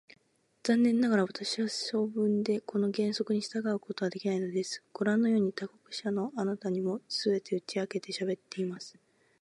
[0.63, 4.81] 残念ながら、私は性分でこの原則に従うことができないのです。
[4.93, 8.97] ごらんのように、他国者のあなたにも、すべて打ち明けてしゃべってしまいます。